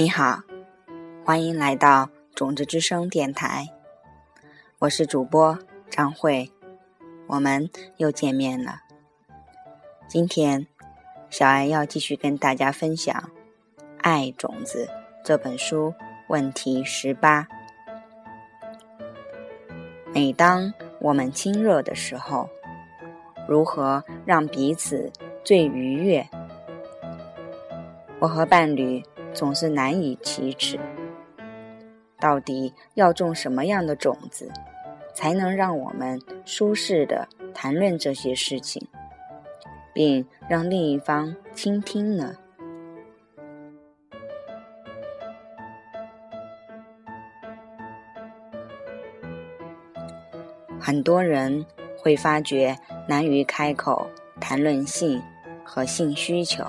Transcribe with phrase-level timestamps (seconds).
[0.00, 0.40] 你好，
[1.26, 3.68] 欢迎来到种子之声电台，
[4.78, 5.58] 我是主播
[5.90, 6.50] 张慧，
[7.26, 8.80] 我们又见面了。
[10.08, 10.66] 今天，
[11.28, 13.14] 小爱要继续跟大家分享
[13.98, 14.86] 《爱种子》
[15.22, 15.92] 这本书
[16.28, 17.46] 问题十八。
[20.14, 22.48] 每当我们亲热的时候，
[23.46, 25.12] 如何让彼此
[25.44, 26.26] 最愉悦？
[28.18, 29.04] 我和伴侣。
[29.32, 30.78] 总是难以启齿。
[32.18, 34.50] 到底要种什么样的种子，
[35.14, 38.86] 才能让我们舒适的谈论这些事情，
[39.94, 42.36] 并让另一方倾听呢？
[50.78, 51.64] 很多人
[51.96, 52.76] 会发觉
[53.08, 55.22] 难于开口谈论性
[55.64, 56.64] 和性需求，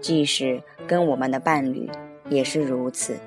[0.00, 0.60] 即使。
[0.86, 1.90] 跟我们的伴侣
[2.28, 3.18] 也是如此，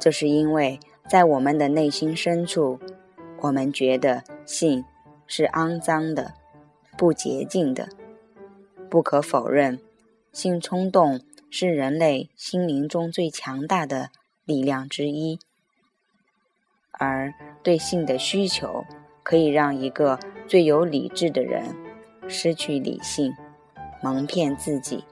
[0.00, 2.78] 这是因为在我们的内心深处，
[3.40, 4.84] 我们觉得性
[5.26, 6.34] 是肮脏的、
[6.96, 7.88] 不洁净的。
[8.88, 9.80] 不可否认，
[10.32, 14.10] 性冲动是人类心灵中最强大的
[14.44, 15.40] 力量之一，
[16.92, 18.84] 而对性的需求
[19.24, 21.74] 可以让一个最有理智的人
[22.28, 23.34] 失去理性，
[24.00, 25.04] 蒙骗自己。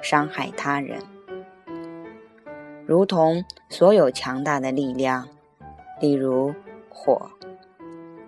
[0.00, 1.00] 伤害他人，
[2.86, 5.28] 如同所有强大的力量，
[6.00, 6.54] 例如
[6.88, 7.30] 火，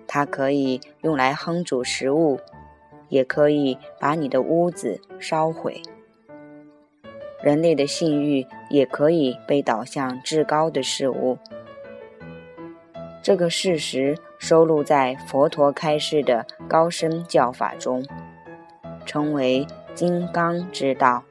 [0.07, 2.39] 它可以用来烹煮食物，
[3.09, 5.83] 也可以把你的屋子烧毁。
[7.43, 11.39] 人类的性欲也可以被导向至高的事物。
[13.23, 18.05] 这个事实收录在佛陀开示的高深教法中，
[19.07, 21.23] 称为金刚之道。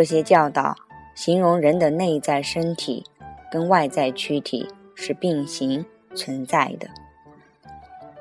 [0.00, 0.74] 这些教导
[1.14, 3.04] 形容人的内在身体
[3.52, 5.84] 跟外在躯体是并行
[6.14, 6.88] 存在的。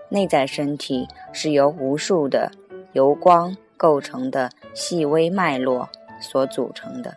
[0.09, 2.51] 内在身体是由无数的
[2.91, 5.87] 由光构成的细微脉络
[6.19, 7.15] 所组成的，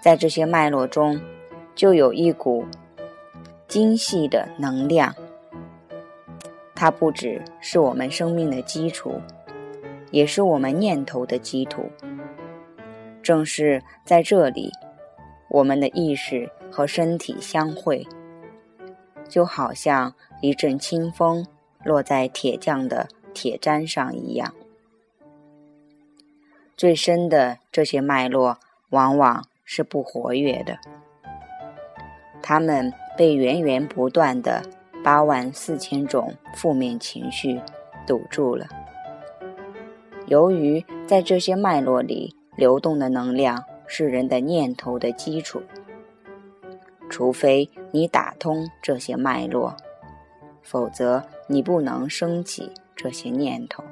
[0.00, 1.20] 在这些脉络中，
[1.74, 2.64] 就有一股
[3.68, 5.14] 精细的能量，
[6.74, 9.20] 它不只是我们生命的基础，
[10.10, 11.90] 也是我们念头的基础。
[13.22, 14.72] 正是在这里，
[15.48, 18.06] 我们的意识和身体相会，
[19.28, 21.46] 就好像一阵清风
[21.84, 24.54] 落在铁匠的铁砧上一样。
[26.76, 30.78] 最深的这些脉络往往是不活跃的，
[32.42, 34.62] 它们被源源不断的
[35.04, 37.60] 八万四千种负面情绪
[38.06, 38.66] 堵住了。
[40.26, 45.62] 由于在这些脉络里，流动的能量是人的念头的基础，
[47.08, 49.74] 除非你打通这些脉络，
[50.60, 53.82] 否则你不能升起这些念头，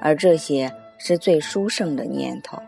[0.00, 0.68] 而这些
[0.98, 2.60] 是最殊胜的念头，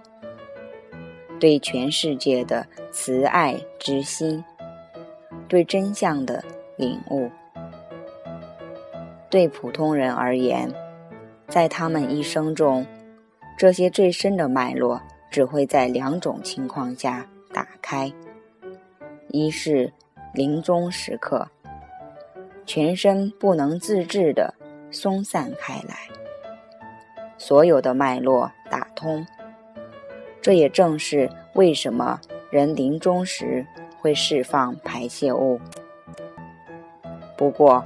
[1.41, 4.45] 对全世界的慈爱之心，
[5.49, 6.45] 对真相的
[6.77, 7.29] 领悟。
[9.29, 10.73] 对普通人而言，
[11.49, 12.87] 在他们一生中。
[13.57, 18.13] 这些最深的脉络只会在两种情况下打开：
[19.29, 19.93] 一是
[20.35, 21.49] 临终时刻，
[22.67, 24.53] 全身不能自制地
[24.91, 25.97] 松散开来，
[27.39, 29.25] 所有的脉络打通。
[30.41, 32.21] 这也正是为什么
[32.51, 33.65] 人临终时
[34.01, 35.61] 会释放排泄物。
[37.37, 37.85] 不过，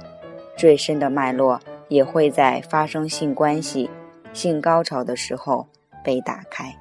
[0.55, 3.89] 最深的脉络也会在发生性关系。
[4.37, 5.67] 性高潮的时候
[6.03, 6.71] 被打开。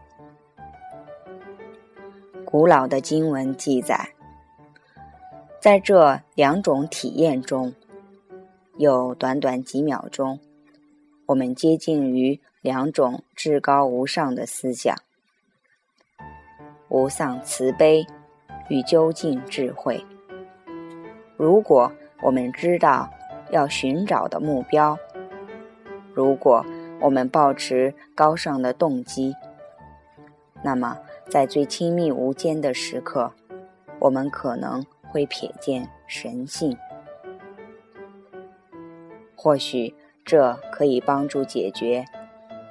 [2.44, 4.10] 古老的经文记载，
[5.58, 7.72] 在这两种体验中，
[8.76, 10.38] 有短短几秒钟，
[11.24, 14.94] 我们接近于两种至高无上的思想：
[16.90, 18.06] 无上慈悲
[18.68, 20.04] 与究竟智慧。
[21.38, 21.90] 如果
[22.20, 23.08] 我们知道
[23.50, 24.98] 要寻找的目标，
[26.12, 26.62] 如果。
[27.00, 29.34] 我们保持高尚的动机，
[30.62, 30.98] 那么
[31.28, 33.32] 在最亲密无间的时刻，
[33.98, 36.76] 我们可能会瞥见神性。
[39.34, 39.94] 或许
[40.24, 42.04] 这可以帮助解决、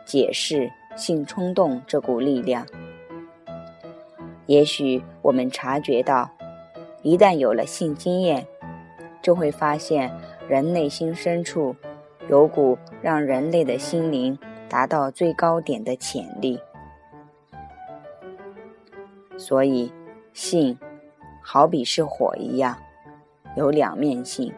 [0.04, 2.66] 解释性冲动这股力量。
[4.48, 6.30] 也许我们察觉到，
[7.02, 8.46] 一旦有了性经验，
[9.22, 10.12] 就会发现
[10.50, 11.76] 人内心深处。
[12.30, 14.38] 有股让人类的心灵
[14.68, 16.60] 达到最高点的潜力。
[19.38, 19.92] 所以，
[20.34, 20.78] 性
[21.42, 22.78] 好比是火一样，
[23.56, 24.52] 有两面性。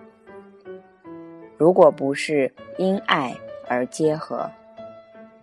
[1.57, 3.35] 如果不是因爱
[3.67, 4.49] 而结合，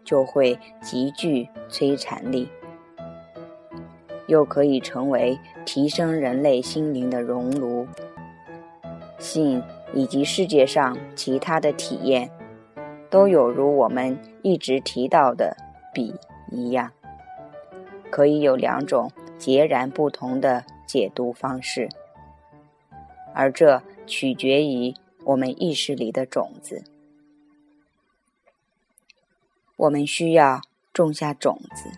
[0.05, 2.49] 就会极具摧残力，
[4.29, 7.87] 又可以成为提升人类心灵的熔炉。
[9.19, 9.63] 性
[9.95, 12.31] 以及世界上其他的体验，
[13.09, 15.57] 都有如我们一直提到的
[15.93, 16.15] 比
[16.51, 16.91] 一样，
[18.11, 21.89] 可以有两种截然不同的解读方式，
[23.33, 24.95] 而这取决于。
[25.27, 26.85] 我们意识里的种子，
[29.75, 30.61] 我们需要
[30.93, 31.89] 种下种子，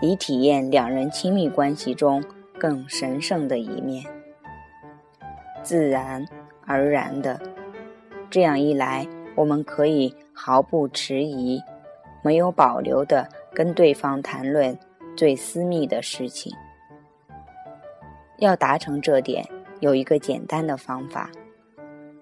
[0.00, 2.22] 以体验两人亲密关系中
[2.56, 4.06] 更神圣的一面。
[5.64, 6.24] 自然
[6.68, 7.40] 而然的，
[8.30, 11.60] 这样一来，我们可以毫不迟疑、
[12.22, 14.78] 没有保留的跟对方谈论
[15.16, 16.52] 最私密的事情。
[18.36, 19.44] 要达成这点，
[19.80, 21.30] 有一个简单的方法。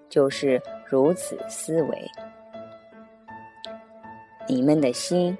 [0.08, 2.10] 就是如此思维，
[4.48, 5.36] 你们的心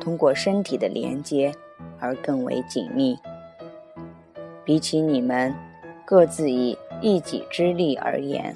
[0.00, 1.52] 通过身体的连接
[2.00, 3.16] 而更为紧密，
[4.64, 5.54] 比起你们
[6.06, 8.54] 各自以一己之力而言，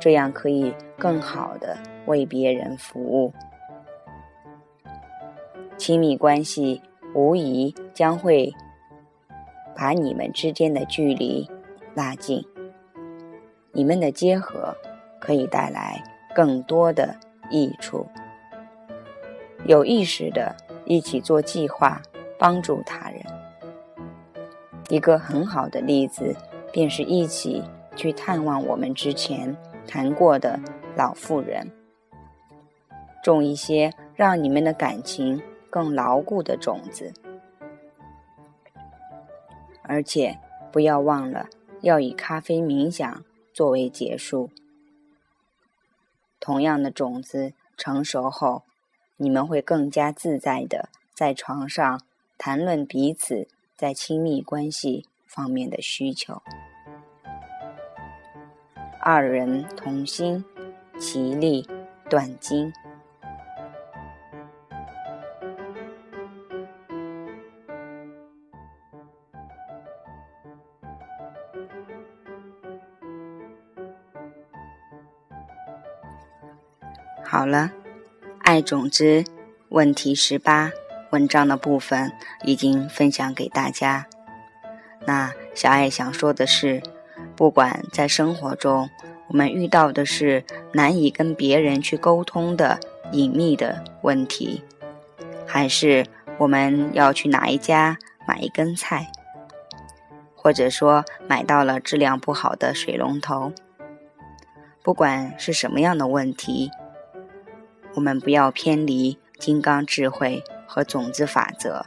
[0.00, 1.76] 这样可以更好的
[2.06, 3.32] 为别人服务。
[5.76, 6.80] 亲密关系
[7.14, 8.52] 无疑将会
[9.76, 11.48] 把你们之间的距离
[11.94, 12.44] 拉近。
[13.72, 14.74] 你们的结合
[15.20, 16.02] 可以带来
[16.34, 17.14] 更多的
[17.50, 18.06] 益处。
[19.66, 20.54] 有意识的
[20.84, 22.00] 一起做计划，
[22.38, 23.20] 帮助他人。
[24.90, 26.36] 一个很好的例子，
[26.74, 27.62] 便是一起
[27.94, 29.56] 去探望我们之前
[29.86, 30.58] 谈过的
[30.96, 31.70] 老妇人，
[33.22, 35.40] 种一些让你们的感情
[35.70, 37.14] 更牢固的种子。
[39.82, 40.36] 而且
[40.72, 41.48] 不要忘了，
[41.82, 43.24] 要以咖啡冥想。
[43.52, 44.50] 作为结束，
[46.40, 48.64] 同样的种子成熟后，
[49.16, 52.02] 你们会更加自在的在床上
[52.36, 53.46] 谈论彼此
[53.76, 56.40] 在亲密关系方面的需求。
[59.00, 60.44] 二人同心，
[60.98, 61.68] 其利
[62.08, 62.72] 断金。
[77.22, 77.72] 好了，
[78.44, 79.24] 爱种子
[79.70, 80.70] 问题十八
[81.10, 82.12] 文章的部分
[82.44, 84.06] 已经分享给大家。
[85.06, 86.82] 那小爱想说的是，
[87.36, 88.88] 不管在生活中
[89.28, 92.78] 我们遇到的是难以跟别人去沟通的
[93.12, 94.62] 隐秘的问题，
[95.46, 96.06] 还是
[96.38, 99.10] 我们要去哪一家买一根菜，
[100.34, 103.52] 或者说买到了质量不好的水龙头，
[104.82, 106.70] 不管是什么样的问题。
[107.94, 111.86] 我们不要偏离金刚智慧和种子法则，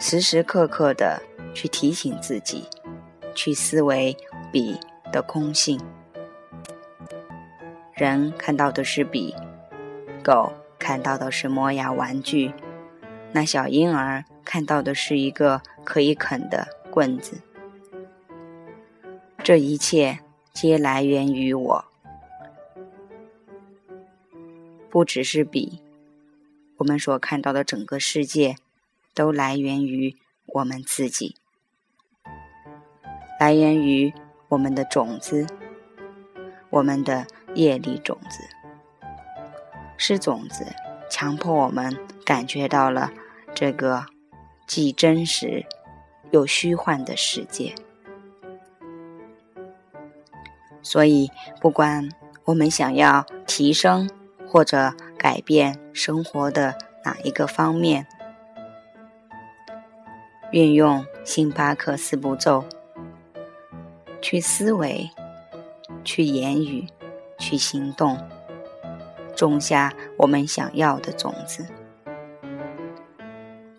[0.00, 1.20] 时时刻刻的
[1.52, 2.64] 去提醒自己，
[3.34, 4.16] 去思维
[4.52, 4.78] 笔
[5.12, 5.80] 的空性。
[7.94, 9.34] 人看到的是笔，
[10.22, 12.52] 狗看到的是磨牙玩具，
[13.32, 17.40] 那小婴儿看到的是一个可以啃的棍子。
[19.42, 20.20] 这一切
[20.52, 21.84] 皆来源于我。
[24.88, 25.82] 不只是笔，
[26.76, 28.56] 我们所看到的整个世界，
[29.18, 31.34] 都来源于我们自己，
[33.40, 34.14] 来源于
[34.50, 35.44] 我们的种子，
[36.70, 38.44] 我们的业力种子，
[39.96, 40.64] 是种子
[41.10, 43.10] 强迫我们感觉到了
[43.52, 44.06] 这个
[44.68, 45.66] 既真实
[46.30, 47.74] 又虚幻的世界。
[50.80, 51.28] 所以，
[51.60, 52.08] 不管
[52.44, 54.08] 我们想要提升。
[54.50, 58.06] 或者改变生活的哪一个方面，
[60.50, 62.64] 运用星巴克四步骤，
[64.22, 65.10] 去思维，
[66.04, 66.86] 去言语，
[67.38, 68.18] 去行动，
[69.36, 71.66] 种下我们想要的种子。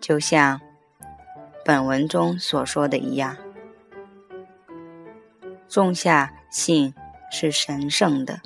[0.00, 0.60] 就像
[1.64, 3.36] 本文中所说的一样，
[5.68, 6.94] 种下信
[7.32, 8.40] 是神圣的。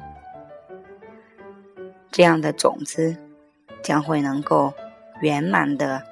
[2.10, 3.16] 这样的种子
[3.82, 4.72] 将会能够
[5.20, 6.02] 圆满的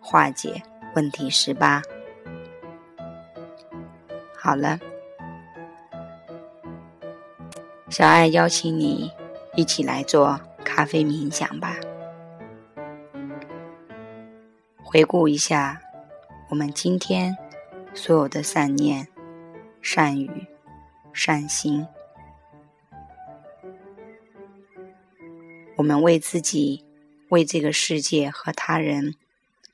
[0.00, 0.62] 化解
[0.94, 1.82] 问题十八。
[4.34, 4.78] 好了，
[7.88, 9.10] 小爱邀请你
[9.54, 11.76] 一起来做咖啡冥想吧。
[14.82, 15.80] 回顾一下
[16.48, 17.36] 我们今天
[17.94, 19.06] 所有的善念、
[19.80, 20.46] 善语、
[21.12, 21.86] 善心，
[25.76, 26.84] 我们为自己、
[27.28, 29.14] 为这个世界和他人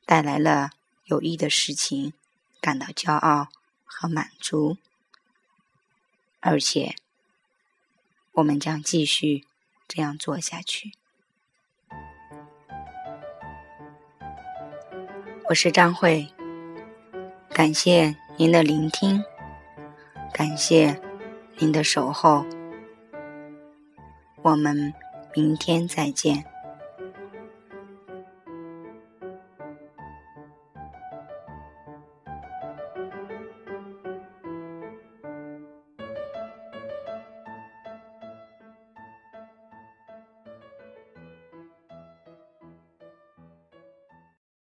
[0.05, 0.71] 带来了
[1.07, 2.13] 有益的事情，
[2.61, 3.49] 感到骄傲
[3.85, 4.77] 和满足，
[6.41, 6.97] 而且
[8.33, 9.45] 我们将继续
[9.87, 10.93] 这样做下去。
[15.49, 16.29] 我是张慧，
[17.51, 19.25] 感谢您的聆听，
[20.33, 21.01] 感谢
[21.59, 22.45] 您的守候，
[24.43, 24.93] 我们
[25.37, 26.45] 明天再见。